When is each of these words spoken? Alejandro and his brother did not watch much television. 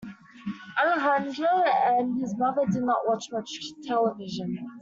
Alejandro 0.83 1.45
and 1.85 2.19
his 2.19 2.33
brother 2.33 2.65
did 2.65 2.81
not 2.81 3.07
watch 3.07 3.31
much 3.31 3.51
television. 3.83 4.57